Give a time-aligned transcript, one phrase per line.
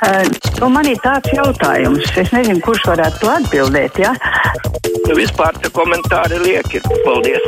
[0.00, 0.24] Uh,
[0.60, 3.98] nu, man ir tāds jautājums, es nezinu, kurš varētu to atbildēt.
[4.00, 4.14] Ja?
[5.04, 6.80] Nu, vispār tie komentāri lieki.
[7.04, 7.44] Paldies!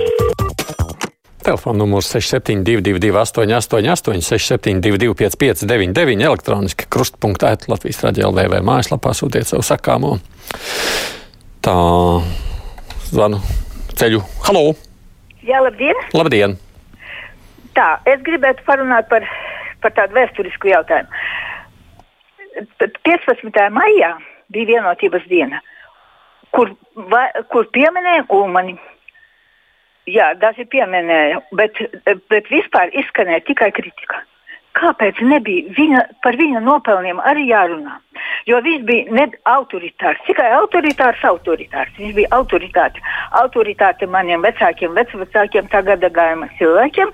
[1.43, 10.19] Telefona numurs 6722, 888, 672, 559, elektroniski krustpunktā, Latvijas raidījā LV mājaslapā sūtiet savu sakāmo.
[11.65, 11.79] Tā
[13.09, 13.41] zvanu
[13.97, 14.21] ceļu.
[14.45, 14.67] Halo!
[15.41, 16.05] Jā, labdien!
[16.13, 16.61] Labdien!
[17.73, 19.25] Tā, es gribētu parunāt par,
[19.81, 21.22] par tādu vēsturisku jautājumu.
[23.07, 23.69] 15.
[23.73, 24.17] maijā
[24.53, 25.61] bija vienotības diena,
[26.53, 26.73] kur,
[27.13, 28.77] va, kur pieminēja Ulmani.
[30.11, 31.79] Jā, daži pieminēja, bet,
[32.31, 34.25] bet vispār izskanēja tikai kritika.
[34.73, 37.99] Kāpēc nebija viņa, par viņa nopelniem arī jārunā?
[38.49, 41.93] Jo viņš bija ne autoritārs, tikai autoritārs, autoritārs.
[42.01, 43.05] Viņš bija autoritāte.
[43.43, 47.13] Autoritāte maniem vecākiem, vecvecākiem, tagad gājuma cilvēkiem.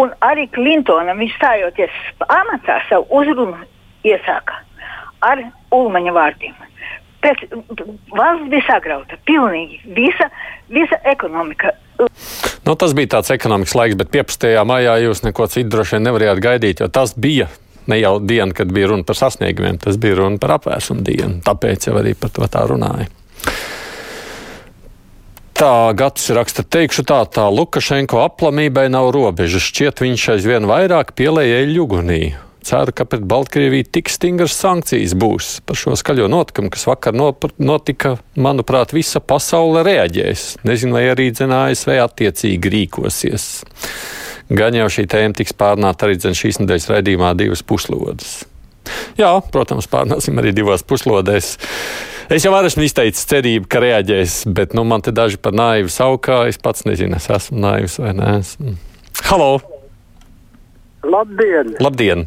[0.00, 3.60] Un arī Klintonam viņš stājoties amatā savu uzrunu
[4.02, 4.64] iesāka
[5.24, 5.42] ar
[5.74, 6.54] ulmaņa vārdiem.
[7.24, 7.46] Pēc,
[8.12, 9.16] valsts bija sagrauta.
[9.24, 10.28] Pilnīgi visa,
[10.72, 11.72] visa ekonomika.
[12.66, 14.50] Nu, tas bija tāds ekonomikas laiks, bet 15.
[14.68, 17.48] maijā jūs neko citu droši vien nevarējāt gaidīt, jo tas bija
[17.88, 21.40] ne jau diena, kad bija runa par sasniegumiem, tas bija runa par apvērsumu dienu.
[21.44, 23.08] Tāpēc jau arī par to tā runāja.
[25.54, 29.62] Tā gads raksta, teikšu tā, tā Lukašenko aplamībai nav robežas.
[29.68, 32.22] Šķiet, viņš aizvien vairāk pielēja eļļu ugunī.
[32.64, 38.14] Ceru, ka pret Baltkrieviju tik stingras sankcijas būs par šo skaļo notikumu, kas vakar notika.
[38.40, 40.46] Manuprāt, visa pasaule reaģēs.
[40.64, 43.48] Nezinu, vai arī ASV attiecīgi rīkosies.
[44.48, 48.32] Gan jau šī tēma tiks pārnāta arī šīs nedēļas raidījumā divas puslodes.
[49.20, 51.54] Jā, protams, pārnāsim arī divās puslodēs.
[52.32, 56.46] Es jau esmu izteicis cerību, ka reaģēs, bet nu, man te daži par naivu saukā.
[56.48, 58.32] Es pats nezinu, es esmu naivs vai nē.
[59.28, 59.52] Halo!
[61.04, 61.76] Labdien!
[61.84, 62.24] Labdien.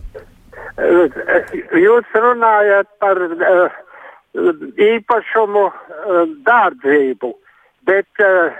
[0.77, 3.77] Jūs runājat par uh,
[4.77, 7.31] īpašumu uh, dārdzību,
[7.89, 8.53] bet uh,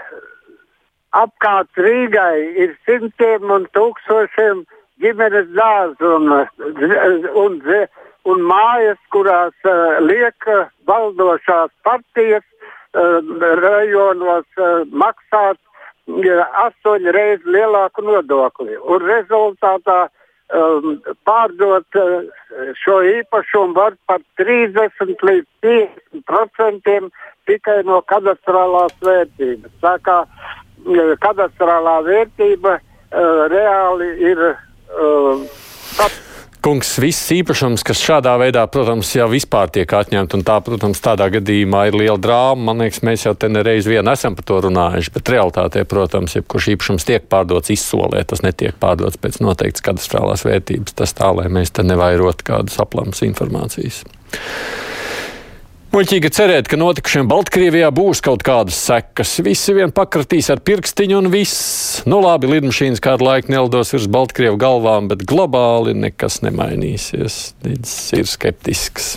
[1.14, 4.64] apkārt Rīgai ir simtiem un tūkstošiem
[4.98, 6.34] ģimenes dārzu un,
[7.44, 7.62] un,
[8.26, 10.50] un mājas, kurās uh, liek
[10.90, 13.22] valdošās partijas uh,
[13.62, 15.62] rajonos uh, maksāt
[16.08, 18.78] astoņu reizi lielāku nodokli.
[18.80, 20.08] Un rezultātā
[20.54, 20.98] um,
[21.28, 22.28] pārdot uh,
[22.82, 27.10] šo īpašumu var par 30 līdz 50 procentiem
[27.48, 29.72] tikai no kadastrālās vērtības.
[29.84, 35.46] Tā kā uh, kadastrālā vērtība uh, reāli ir uh,
[36.68, 41.30] kungs, viss īpašums, kas šādā veidā, protams, jau vispār tiek atņemts, un tā, protams, tādā
[41.32, 42.66] gadījumā ir liela drāma.
[42.68, 46.68] Man liekas, mēs jau te nereiz vien esam par to runājuši, bet realitātē, protams, jebkurš
[46.74, 50.98] īpašums tiek pārdots izsolē, tas netiek pārdots pēc noteiktas katastrālās vērtības.
[50.98, 54.02] Tas tā, lai mēs te nevairot kādas aplamas informācijas.
[55.88, 59.30] Muļķīgi cerēt, ka notikušiem Baltkrievijā būs kaut kādas sekas.
[59.40, 62.02] Visi vien pakratīs ar pirkstiņu un viss.
[62.04, 67.38] Nu labi, lidmašīnas kādu laiku nelidos virs Baltkrievu galvām, bet globāli nekas nemainīsies.
[67.64, 69.14] Līdz ir skeptisks.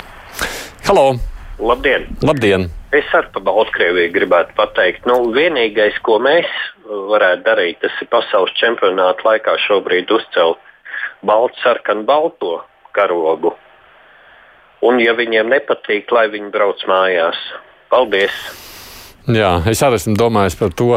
[0.88, 1.18] Halo!
[1.60, 2.08] Labdien!
[2.24, 2.70] Labdien.
[2.96, 5.04] Es par Baltkrieviju gribētu pateikt.
[5.12, 6.48] Nu, vienīgais, ko mēs
[6.88, 10.64] varētu darīt, tas ir pasaules čempionāta laikā šobrīd uzcelt
[11.28, 12.62] baltu, sarkanu, balto
[12.96, 13.58] karogu
[14.86, 17.40] un, ja viņiem nepatīk, lai viņi brauc mājās.
[17.92, 18.36] Paldies!
[19.30, 20.96] Jā, es arī esmu domājis par to.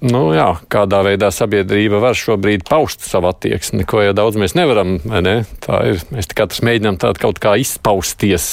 [0.00, 3.82] Nu, jā, kādā veidā sabiedrība var šobrīd paust savu attieksmi.
[3.82, 4.96] Neko jau daudz mēs nevaram.
[5.04, 5.40] Ne?
[5.64, 6.00] Tā ir.
[6.14, 8.46] Mēs katrs mēģinām tādu kaut kā izpausties.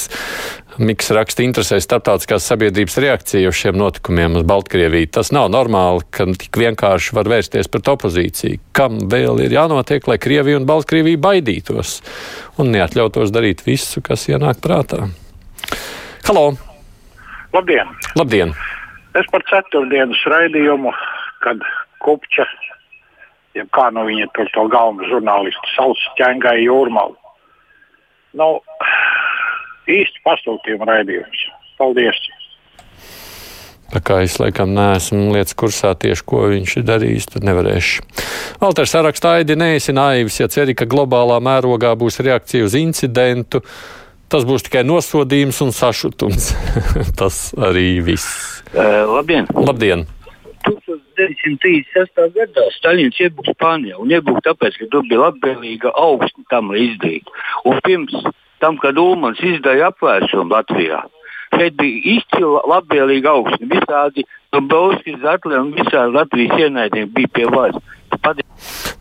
[0.82, 5.06] Miks raksta interesē starptautiskās sabiedrības reakcija uz šiem notikumiem uz Baltkrieviju.
[5.14, 8.58] Tas nav normāli, ka tik vienkārši var vērsties pret opozīciju.
[8.74, 12.00] Kam vēl ir jānotiek, lai Krievija un Baltkrievija baidītos
[12.58, 15.06] un neatļautos darīt visu, kas ienāk prātā?
[16.26, 16.56] Halo!
[17.54, 17.94] Labdien!
[18.18, 18.56] Labdien.
[19.14, 20.90] Es par ceturtdienas raidījumu,
[21.46, 21.62] kad
[22.02, 22.48] Kupča,
[23.54, 27.14] jeb kā nu viņa tur to galveno žurnālistu sauc, ķēngai jūrmalu.
[28.34, 28.48] Nu,
[29.90, 31.44] īsti pasūtījuma raidījums.
[31.80, 32.18] Paldies!
[33.94, 38.06] Tā kā es laikam neesmu lietas kursā tieši, ko viņš ir darījis, tad nevarēšu.
[38.62, 43.62] Valters sarakstā Aidi neesi naivs, ja ceri, ka globālā mērogā būs reakcija uz incidentu.
[44.32, 46.50] Tas būs tikai nosodījums un sašutums.
[47.20, 48.64] Tas arī viss.
[48.72, 49.46] Uh, labdien!
[49.54, 50.06] Labdien!
[50.64, 52.22] 1936.
[52.34, 57.30] gadā Staļins iebūka Spānijā un iebūka tāpēc, ka tur bija labvēlīga augsne tam, izdarītu.
[57.68, 58.16] Un pirms
[58.64, 61.02] tam, kad Ulmans izdarīja apvērsumu Latvijā.
[61.54, 63.68] Šeit bija izcila labvēlīga augsne.
[63.70, 64.24] Visādi
[64.54, 67.78] Dombrovskis, Zatli un visādi Latvijas ienaidnieki bija pie varas.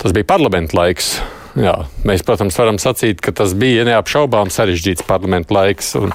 [0.01, 1.15] Tas bija parlamenta laiks.
[1.55, 1.73] jā,
[2.05, 5.93] mēs, protams, varam sacīt, ka tas bija neapšaubām sarežģīts parlamentu laiks.
[5.99, 6.13] Un,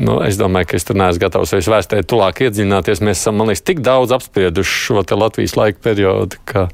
[0.00, 3.04] nu, es domāju, ka es tur neesmu gatavs vairs vēstēt, tuvāk iedziļināties.
[3.04, 6.66] Mēs esam, man liekas, tik daudz apsprieduši šo Latvijas laika periodu, ka,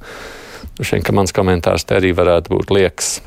[0.80, 3.18] šeit, ka mans komentārs te arī varētu būt liekas.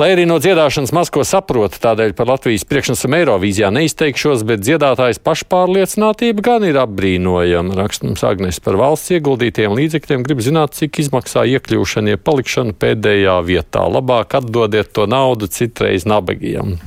[0.00, 5.18] Lai arī no dziedāšanas maz ko saprotu, tādēļ par Latvijas priekšnesumu Eirovīzijā neizteikšos, bet dziedātājs
[5.20, 7.74] pašpārliecinātība gan ir apbrīnojama.
[7.76, 13.34] Raksta mums Agnes par valsts ieguldītiem līdzekļiem, grib zināt, cik izmaksā iekļūšana, ja palikšana pēdējā
[13.44, 13.82] vietā.
[13.92, 16.78] Labāk atdodiet to naudu citreiz nabagiem.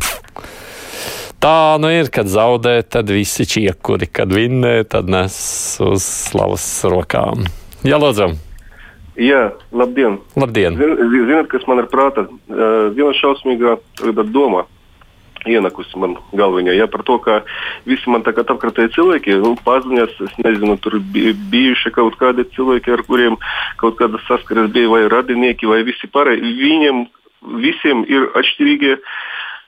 [1.44, 5.38] Tā nu ir, kad zaudē, tad visi čiekuri, kad vinnē, tad nes
[5.86, 7.46] uz slavas rokām.
[7.86, 8.32] Jā, lūdzu!
[9.20, 10.18] Jā, labdien!
[10.40, 10.78] labdien.
[10.80, 12.26] Zin, zināt, kas man ir prātā?
[12.50, 13.78] Uh, viena šausmīga
[14.34, 14.66] doma
[15.50, 16.76] ienakusi man galviņā.
[16.78, 17.42] Ja, par to, ka
[17.90, 22.94] visi man tagad apkārtēji cilvēki, nu, paziņas, es nezinu, tur bija bijuši kaut kādi cilvēki,
[22.96, 23.38] ar kuriem
[23.82, 26.56] kaut kādas saskares bija, vai radinieki, vai visi pārējie.
[26.64, 27.04] Viņiem
[27.60, 28.98] visiem ir atšķirīgie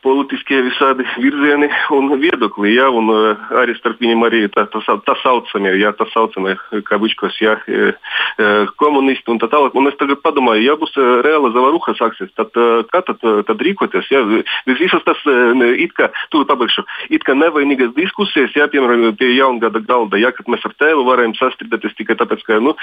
[0.05, 5.15] politiskie visādi virzieni un viedokļi, ja, un uh, arī starp viņiem arī tā, tā, tā
[5.23, 6.55] saucamie, ja, tā saucamie,
[6.85, 9.75] kavičkos, ja, uh, komunisti un tā tālāk.
[9.77, 10.93] Un es tagad padomāju, ja būs
[11.25, 14.11] reāla zavaruha sāksies, tad uh, kā tad, tad rīkoties?
[14.13, 14.21] Ja?
[14.69, 20.19] Visas tas, it kā, tu pabeigšu, it kā nevainīgas diskusijas, ja, piemēram, pie jaungada galda,
[20.21, 22.75] ja, kad mēs ar tēvu varējām sastrīdēties tikai tāpēc, ka, nu,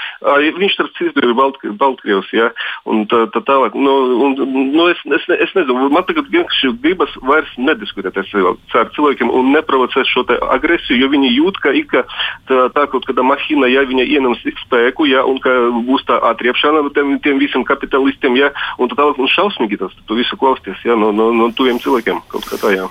[0.59, 2.51] viņš starp citu ir Balt, Baltkrievs, ja,
[2.89, 3.77] un tā, tā tālāk.
[3.77, 3.95] Nu,
[4.27, 4.37] un,
[4.73, 10.09] nu, es, es, es nezinu, man tagad vienkārši gribas vairs nediskutēt ar cilvēkiem un neprovocēt
[10.09, 10.25] šo
[10.55, 15.07] agresiju, jo viņi jūt, ka ik tā, tā kaut kāda mahina, ja viņa ieņems spēku,
[15.11, 15.53] ja, un ka
[15.87, 20.17] būs tā atriepšana tiem, tiem visiem kapitalistiem, ja, un tā tālāk, un šausmīgi tas tu
[20.19, 22.89] visu klausties, ja, no, no, no tuviem cilvēkiem kaut kā tā, jā.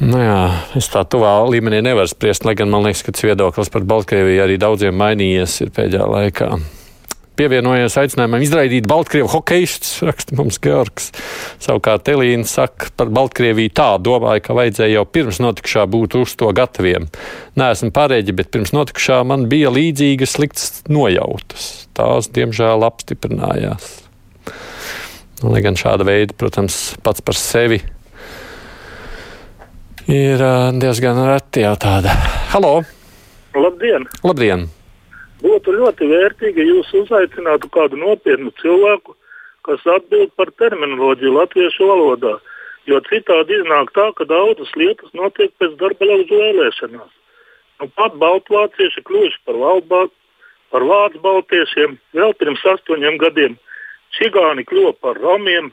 [0.00, 0.38] Nu jā,
[0.78, 4.46] es tā tuvā līmenī nevaru spriest, lai gan man liekas, ka tas viedoklis par Baltkrieviju
[4.46, 6.54] arī daudziem mainījies pēdējā laikā
[7.38, 11.10] pievienojies aicinājumam izraidīt Baltkrievu hokeistus, raksta mums Georgs.
[11.62, 16.50] Savukārt Elīna saka par Baltkrieviju tā, domāju, ka vajadzēja jau pirms notikušā būt uz to
[16.56, 17.08] gataviem.
[17.58, 21.88] Nē, esmu pārēģi, bet pirms notikušā man bija līdzīgas sliktas nojautas.
[21.96, 23.90] Tās, diemžēl, apstiprinājās.
[25.42, 27.82] Nu, lai gan šāda veida, protams, pats par sevi
[30.10, 30.42] ir
[30.80, 32.14] diezgan reti jau tāda.
[32.52, 32.78] Halo!
[33.54, 34.08] Labdien!
[34.24, 34.66] Labdien!
[35.44, 39.16] Būtu ļoti vērtīgi, ja jūs uzaicinātu kādu nopietnu cilvēku,
[39.66, 42.38] kas atbild par terminoloģiju latviešu valodā.
[42.88, 47.12] Jo citādi iznāk tā, ka daudzas lietas notiek pēc darba lauzu vēlēšanās.
[47.80, 50.02] Nu, pat baltvācieši kļuvuši par, valbā,
[50.72, 53.56] par vācu baltiešiem vēl pirms astoņiem gadiem.
[54.16, 55.72] Čigāni kļuva par romiem,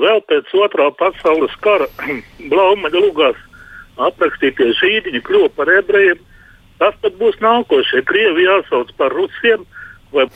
[0.00, 1.90] vēl pēc otrā pasaules kara
[2.50, 3.42] Blaumaņa lugās
[4.08, 6.22] aprakstītie žīdiņi kļuva par ebrejiem
[6.80, 8.04] Tas tad būs nākošais.
[8.08, 9.64] Krievi jāsauc par rusiem.
[10.14, 10.26] Vai...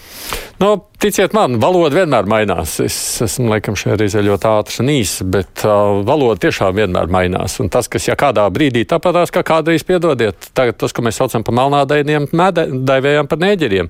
[0.61, 0.71] Nu,
[1.01, 2.75] ticiet man, valoda vienmēr mainās.
[2.85, 7.55] Es esmu laikam šajā reizē ļoti ātrs un īss, bet uh, valoda tiešām vienmēr mainās.
[7.63, 11.47] Un tas, kas ja kādā brīdī tāpatās, kā kādreiz piedodiet, tagad tas, ko mēs saucam
[11.47, 13.89] par melnādainiem, daivējām par nēģeriem,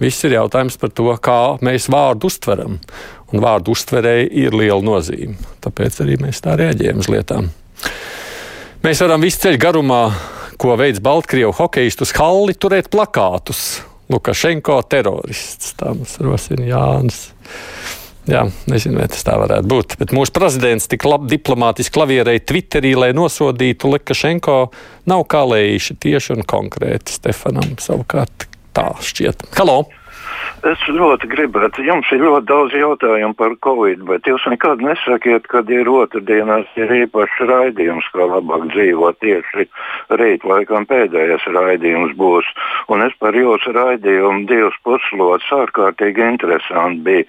[0.00, 2.80] viss ir jautājums par to, kā mēs vārdu uztveram.
[3.34, 5.34] Un vārdu uztverēji ir liela nozīme.
[5.64, 7.50] Tāpēc arī mēs tā reaģējam uz lietām.
[8.86, 10.02] Mēs varam visu ceļu garumā
[10.60, 13.82] ko veids Baltkrievu hokeistu uz halli, turēt plakātus.
[14.12, 15.74] Lukašenko terorists.
[15.78, 17.24] Tā mums rosina Jānis.
[18.26, 19.94] Jā, nezinu, vai tas tā varētu būt.
[20.00, 24.56] Bet mūsu prezidents tik labi diplomātiski klavierēja Twitterī, lai nosodītu Lukašenko.
[25.10, 29.46] Nav kā lējuši tieši un konkrēti Stefanam savukārt tā šķiet.
[29.58, 29.84] Halo!
[30.66, 35.68] Es ļoti gribētu, jums ir ļoti daudz jautājumu par Covid, bet jūs nekad nesakiet, kad
[35.70, 39.20] ir otrdienās ir īpašs raidījums, kā labāk dzīvot.
[39.22, 39.66] Tieši
[40.18, 42.48] rīt laikam pēdējais raidījums būs.
[42.90, 47.28] Un es par jūsu raidījumu divas puslodes ārkārtīgi interesanti bija.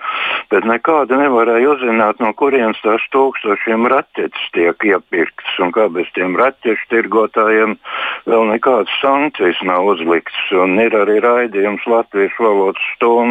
[0.49, 6.39] Bet nekāda nevarēja uzzināt, no kurienes tās tūkstošiem raķetes tiek iepirktas un kā bez tiem
[6.41, 7.77] raķešu tirgotājiem
[8.25, 10.41] vēl nekādas sankcijas nav uzliktas.
[10.57, 13.26] Un ir arī raidījums latviešu valodas stundu.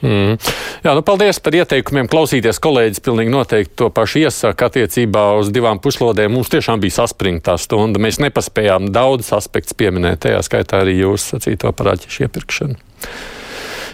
[0.00, 0.38] Mm.
[0.80, 2.08] Jā, nu paldies par ieteikumiem.
[2.08, 6.32] Klausīties kolēģis pilnīgi noteikti to pašu iesaka attiecībā uz divām puslodēm.
[6.32, 8.00] Mums tiešām bija saspringta stunda.
[8.00, 12.80] Mēs nepaspējām daudz aspektus pieminēt, tajā skaitā arī jūs sacīto par aķešu iepirkšanu.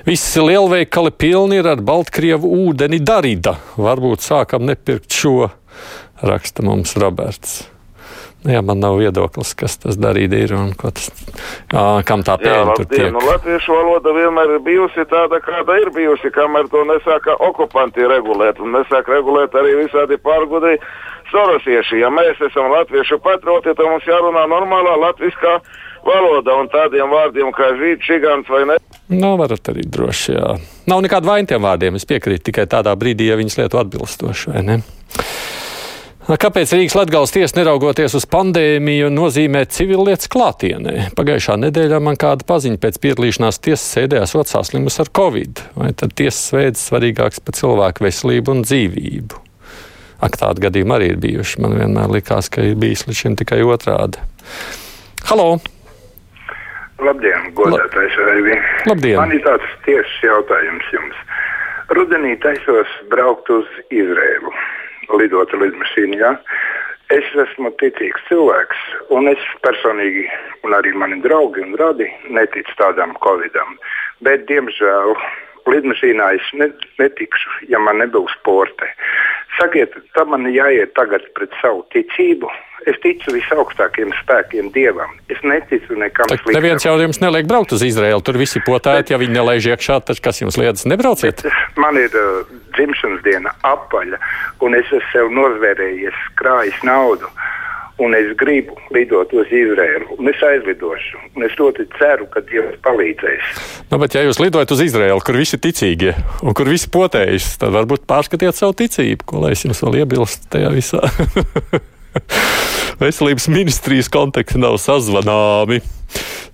[0.06, 3.56] Visi lielveikali pilni ir ar Baltkrievu ūdeni darīda.
[3.74, 5.48] Varbūt sākam nepirkt šo,
[6.22, 7.64] raksta mums Roberts.
[8.46, 11.08] Jā, man nav viedoklis, kas tas darīja ir un tas,
[11.72, 13.08] jā, kam tā pēļņa tur tiek.
[13.14, 18.62] Nu, latviešu valoda vienmēr ir bijusi tāda, kāda ir bijusi, kamēr to nesāka okupanti regulēt.
[18.62, 20.76] Un nesāk regulēt arī visādi pārgudri
[21.32, 22.00] sorosieši.
[22.04, 25.58] Ja mēs esam latviešu patrioti, tad mums jārunā normālā latviskā
[26.06, 28.78] valoda un tādiem vārdiem kā žīd, čigants vai ne.
[29.10, 30.54] Nu, varat arī droši, jā.
[30.90, 31.98] Nav nekāda vaina tiem vārdiem.
[31.98, 34.80] Es piekrītu tikai tādā brīdī, ja viņas lietu atbilstoši, vai ne?
[36.26, 41.12] Kāpēc Rīgas Latvijas tiesa, neraugoties uz pandēmiju, nozīmē civillietas klātienē?
[41.14, 45.60] Pagājušā nedēļā man kāda paziņa pēc piedalīšanās tiesas sēdē esot saslimus ar covid.
[45.78, 49.38] Vai tad tiesas veids svarīgāks par cilvēku veselību un dzīvību?
[50.26, 51.60] Ak, tādi gadījumi arī ir bijuši.
[51.62, 54.18] Man vienmēr likās, ka ir bijis līdz šim tikai otrādi.
[55.30, 55.60] Halo!
[57.06, 58.56] Labdien, godātais Raivi!
[58.90, 59.20] Labdien!
[59.22, 61.22] Man ir tāds tiesas jautājums jums.
[61.94, 64.50] Rudenī taisos braukt uz Izrēlu
[65.14, 66.34] lidota lidmašīnā.
[67.14, 68.78] Es esmu ticīgs cilvēks,
[69.14, 70.24] un es personīgi,
[70.66, 73.76] un arī mani draugi un radi, neticu tādam covidam.
[74.26, 75.14] Bet, diemžēl,
[75.70, 76.48] lidmašīnā es
[76.98, 78.90] netikšu, ja man nebūs porte.
[79.56, 82.50] Sakiet, tam man jāiet tagad pret savu ticību.
[82.86, 85.10] Es ticu visaugstākajiem spēkiem, dievam.
[85.32, 86.54] Es neticu nekam sliktam.
[86.54, 88.22] Neviens jau jums neliek braukt uz Izraēlu.
[88.22, 91.42] Tur visi potēti, ja viņi nelaiž iekšā, tad kas jums liedz nebrauciet?
[91.80, 92.44] Man ir uh,
[92.76, 94.20] dzimšanas diena apaļa,
[94.62, 97.32] un es esmu sev nozvērējies, krājis naudu.
[97.96, 101.20] Un es gribu lidot uz Izraēlu, un es aizlidošu.
[101.32, 103.54] Un es ļoti ceru, ka Dievs palīdzēs.
[103.88, 106.12] Nu, bet, ja jūs lidojat uz Izraēlu, kur visi ir ticīgie
[106.44, 110.52] un kur visi potējas, tad varbūt pārskatiet savu ticību, ko lai es jums vēl iebilstu
[110.52, 111.00] tajā visā.
[113.00, 115.80] Veselības ministrijas konteksti nav sazvanāmi.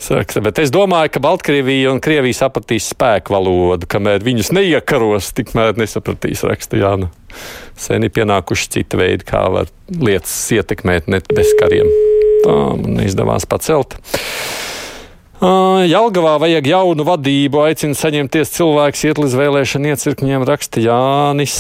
[0.03, 5.79] Saka, bet es domāju, ka Baltkrievija un Krievija sapratīs spēku valodu, kamēr viņus neiekaros, tikmēr
[5.79, 7.13] nesapratīs raksta Jāna.
[7.79, 11.89] Sen ir pienākuši citi veidi, kā var lietas ietekmēt net bez kariem.
[12.43, 13.97] Tā man izdevās pacelt.
[15.43, 21.57] Jelgavā vajag jaunu vadību, aicina saņemties cilvēks, iet līdz vēlēšanu iecirkņiem, raksta Jānis.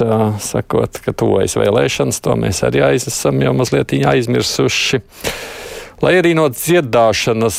[0.00, 5.02] Sakot, ka tuvojas vēlēšanas, to mēs arī esam jau mazliet aizmirsuši.
[6.00, 7.56] Lai arī no dziedāšanas,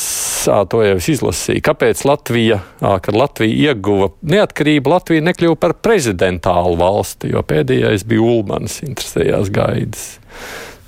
[0.72, 7.30] to jau es izlasīju, kāpēc Latvija, kad Latvija ieguva neatkarību, Latvija nekļuva par prezidentālu valsti,
[7.36, 10.08] jo pēdējais bija Ulmans, interesējās gaidas.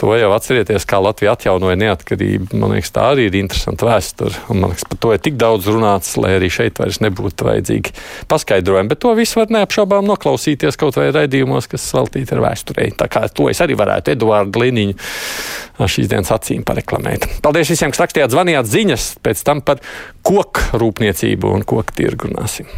[0.05, 2.59] To jau atcerieties, kā Latvija atjaunoja neatkarību.
[2.61, 4.37] Man liekas, tā arī ir interesanta vēsture.
[4.51, 7.95] Man liekas, par to ir tik daudz runāts, lai arī šeit vairs nebūtu vajadzīgi
[8.29, 8.91] paskaidrojumi.
[8.93, 12.91] Bet to visu var neapšaubām noklausīties kaut vai raidījumos, kas veltīti ar vēsturei.
[13.01, 17.41] Tā kā to es arī varētu Eduardu Liniņu šīs dienas acīm pareklamēt.
[17.47, 19.81] Paldies visiem, kas rakstījāt, zvanījāt ziņas, pēc tam par
[20.21, 22.69] koku rūpniecību un koku tirgu runāsim.